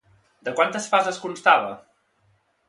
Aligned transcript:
De 0.47 0.53
quantes 0.59 0.87
fases 0.93 1.19
constava? 1.27 1.69